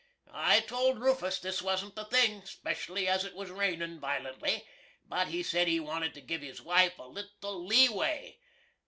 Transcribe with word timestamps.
I 0.33 0.61
toald 0.61 0.97
Roofus 0.99 1.37
this 1.39 1.61
wasn't 1.61 1.93
the 1.95 2.05
thing, 2.05 2.43
'specially 2.43 3.07
as 3.07 3.23
it 3.23 3.35
was 3.35 3.51
rainin' 3.51 3.99
vi'lently; 4.01 4.63
but 5.07 5.27
he 5.27 5.43
said 5.43 5.67
he 5.67 5.79
wanted 5.79 6.15
to 6.15 6.21
giv 6.21 6.41
his 6.41 6.59
wife 6.59 6.97
"a 6.97 7.03
little 7.07 7.63
lee 7.63 7.87
way." 7.87 8.39